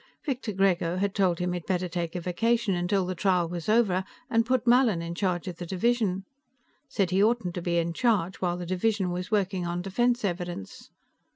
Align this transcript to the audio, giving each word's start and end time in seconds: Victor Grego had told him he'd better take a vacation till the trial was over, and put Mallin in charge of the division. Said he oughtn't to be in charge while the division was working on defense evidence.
Victor 0.25 0.51
Grego 0.51 0.97
had 0.97 1.13
told 1.13 1.37
him 1.37 1.53
he'd 1.53 1.67
better 1.67 1.87
take 1.87 2.15
a 2.15 2.19
vacation 2.21 2.87
till 2.87 3.05
the 3.05 3.13
trial 3.13 3.47
was 3.47 3.69
over, 3.69 4.03
and 4.31 4.47
put 4.47 4.65
Mallin 4.65 4.99
in 4.99 5.13
charge 5.13 5.47
of 5.47 5.57
the 5.57 5.65
division. 5.67 6.25
Said 6.89 7.11
he 7.11 7.21
oughtn't 7.23 7.53
to 7.53 7.61
be 7.61 7.77
in 7.77 7.93
charge 7.93 8.37
while 8.37 8.57
the 8.57 8.65
division 8.65 9.11
was 9.11 9.29
working 9.29 9.67
on 9.67 9.83
defense 9.83 10.25
evidence. 10.25 10.89